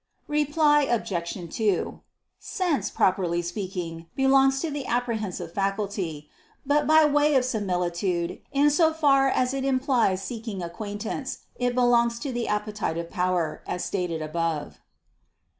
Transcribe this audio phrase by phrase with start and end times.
[0.27, 1.55] Reply Obj.
[1.55, 2.01] 2:
[2.39, 6.27] Sense, properly speaking, belongs to the apprehensive faculty;
[6.65, 12.17] but by way of similitude, in so far as it implies seeking acquaintance, it belongs
[12.21, 14.79] to the appetitive power, as stated above.